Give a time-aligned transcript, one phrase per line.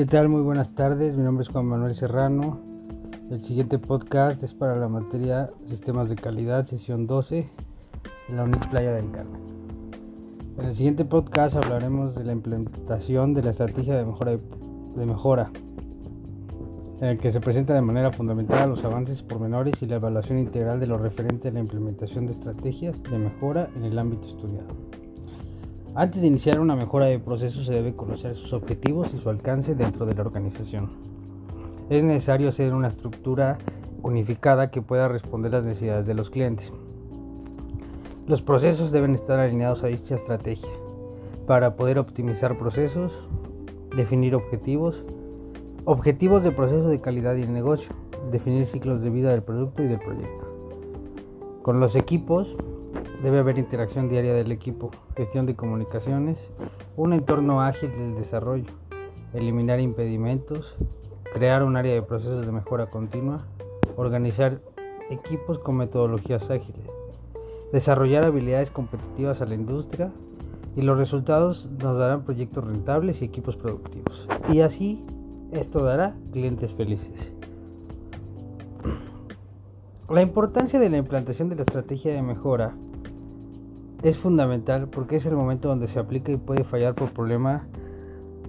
[0.00, 0.30] ¿Qué tal?
[0.30, 1.14] Muy buenas tardes.
[1.14, 2.58] Mi nombre es Juan Manuel Serrano.
[3.30, 7.50] El siguiente podcast es para la materia Sistemas de Calidad, sesión 12,
[8.30, 9.42] en la UNIX Playa del Carmen.
[10.58, 15.50] En el siguiente podcast hablaremos de la implementación de la estrategia de mejora, de mejora
[17.02, 20.80] en el que se presenta de manera fundamental los avances pormenores y la evaluación integral
[20.80, 24.99] de lo referente a la implementación de estrategias de mejora en el ámbito estudiado.
[25.96, 29.74] Antes de iniciar una mejora de procesos se debe conocer sus objetivos y su alcance
[29.74, 30.88] dentro de la organización.
[31.88, 33.58] Es necesario hacer una estructura
[34.00, 36.72] unificada que pueda responder las necesidades de los clientes.
[38.28, 40.70] Los procesos deben estar alineados a dicha estrategia
[41.48, 43.12] para poder optimizar procesos,
[43.96, 45.02] definir objetivos,
[45.86, 47.90] objetivos de proceso de calidad y de negocio,
[48.30, 50.46] definir ciclos de vida del producto y del proyecto.
[51.62, 52.56] Con los equipos
[53.22, 56.38] Debe haber interacción diaria del equipo, gestión de comunicaciones,
[56.96, 58.70] un entorno ágil del desarrollo,
[59.34, 60.74] eliminar impedimentos,
[61.34, 63.44] crear un área de procesos de mejora continua,
[63.96, 64.62] organizar
[65.10, 66.86] equipos con metodologías ágiles,
[67.74, 70.10] desarrollar habilidades competitivas a la industria
[70.74, 74.26] y los resultados nos darán proyectos rentables y equipos productivos.
[74.50, 75.04] Y así
[75.52, 77.34] esto dará clientes felices.
[80.08, 82.74] La importancia de la implantación de la estrategia de mejora
[84.02, 87.66] es fundamental porque es el momento donde se aplica y puede fallar por, problema,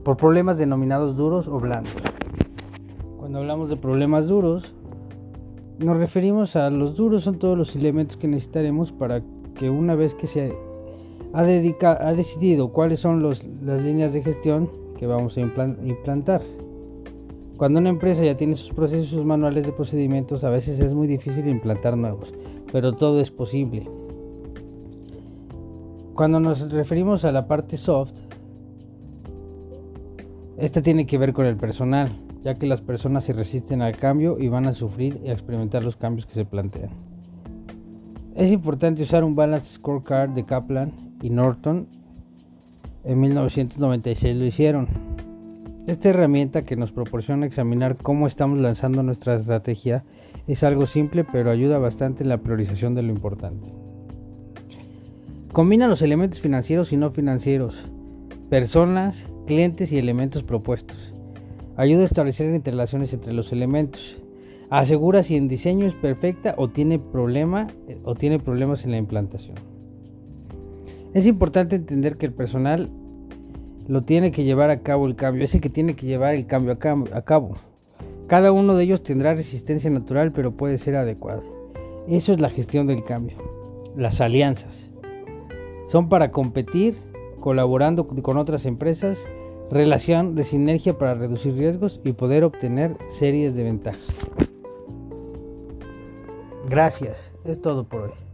[0.04, 1.94] por problemas denominados duros o blandos.
[3.18, 4.74] Cuando hablamos de problemas duros,
[5.80, 9.22] nos referimos a los duros son todos los elementos que necesitaremos para
[9.56, 10.54] que una vez que se
[11.34, 13.44] ha, decidido cuáles son las
[13.82, 16.42] líneas de gestión que vamos a implantar.
[17.58, 21.08] Cuando una empresa ya tiene sus procesos, sus manuales de procedimientos, a veces es muy
[21.08, 22.34] difícil implantar nuevos,
[22.72, 23.88] pero todo es posible.
[26.16, 28.14] Cuando nos referimos a la parte soft,
[30.58, 32.10] esta tiene que ver con el personal,
[32.44, 35.84] ya que las personas se resisten al cambio y van a sufrir y a experimentar
[35.84, 36.92] los cambios que se plantean.
[38.36, 41.88] Es importante usar un Balance Scorecard de Kaplan y Norton.
[43.04, 44.88] En 1996 lo hicieron.
[45.88, 50.04] Esta herramienta que nos proporciona examinar cómo estamos lanzando nuestra estrategia
[50.48, 53.81] es algo simple pero ayuda bastante en la priorización de lo importante.
[55.54, 57.86] Combina los elementos financieros y no financieros,
[58.50, 61.14] personas, clientes y elementos propuestos.
[61.76, 64.18] Ayuda a establecer interrelaciones entre los elementos.
[64.70, 67.68] Asegura si el diseño es perfecta o tiene, problema,
[68.06, 69.56] o tiene problemas en la implantación.
[71.14, 72.90] Es importante entender que el personal
[73.90, 76.72] lo tiene que llevar a cabo el cambio, es que tiene que llevar el cambio
[76.72, 77.58] a cabo.
[78.28, 81.44] Cada uno de ellos tendrá resistencia natural, pero puede ser adecuado.
[82.08, 83.36] Eso es la gestión del cambio.
[83.98, 84.91] Las alianzas.
[85.92, 86.96] Son para competir,
[87.42, 89.20] colaborando con otras empresas,
[89.70, 94.00] relación de sinergia para reducir riesgos y poder obtener series de ventajas.
[96.70, 98.31] Gracias, es todo por hoy.